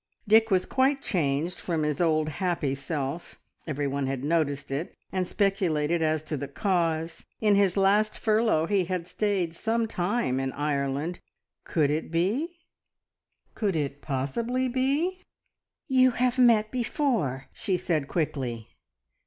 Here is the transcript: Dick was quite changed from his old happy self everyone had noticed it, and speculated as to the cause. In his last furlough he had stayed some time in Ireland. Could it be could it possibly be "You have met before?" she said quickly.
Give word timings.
Dick 0.27 0.49
was 0.49 0.65
quite 0.65 1.03
changed 1.03 1.59
from 1.59 1.83
his 1.83 2.01
old 2.01 2.27
happy 2.27 2.73
self 2.73 3.39
everyone 3.67 4.07
had 4.07 4.23
noticed 4.23 4.71
it, 4.71 4.95
and 5.11 5.27
speculated 5.27 6.01
as 6.01 6.23
to 6.23 6.35
the 6.35 6.47
cause. 6.47 7.23
In 7.39 7.53
his 7.53 7.77
last 7.77 8.17
furlough 8.17 8.65
he 8.65 8.85
had 8.85 9.07
stayed 9.07 9.53
some 9.53 9.87
time 9.87 10.39
in 10.39 10.53
Ireland. 10.53 11.19
Could 11.65 11.91
it 11.91 12.09
be 12.09 12.57
could 13.53 13.75
it 13.75 14.01
possibly 14.01 14.67
be 14.67 15.21
"You 15.87 16.09
have 16.09 16.39
met 16.39 16.71
before?" 16.71 17.45
she 17.53 17.77
said 17.77 18.07
quickly. 18.07 18.69